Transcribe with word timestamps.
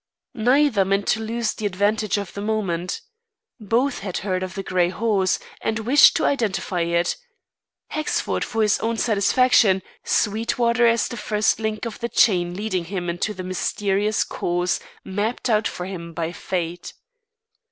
Neither 0.33 0.83
meant 0.83 1.05
to 1.09 1.19
lose 1.19 1.53
the 1.53 1.67
advantage 1.67 2.17
of 2.17 2.33
the 2.33 2.41
moment. 2.41 3.01
Both 3.59 3.99
had 3.99 4.17
heard 4.25 4.41
of 4.41 4.55
the 4.55 4.63
grey 4.63 4.89
horse 4.89 5.37
and 5.61 5.77
wished 5.77 6.15
to 6.17 6.25
identify 6.25 6.81
it; 6.81 7.17
Hexford 7.89 8.43
for 8.43 8.63
his 8.63 8.79
own 8.79 8.97
satisfaction, 8.97 9.83
Sweetwater 10.03 10.87
as 10.87 11.07
the 11.07 11.17
first 11.17 11.59
link 11.59 11.85
of 11.85 11.99
the 11.99 12.09
chain 12.09 12.55
leading 12.55 12.85
him 12.85 13.11
into 13.11 13.31
the 13.35 13.43
mysterious 13.43 14.23
course 14.23 14.79
mapped 15.03 15.51
out 15.51 15.67
for 15.67 15.85
him 15.85 16.13
by 16.13 16.31
fate. 16.31 16.95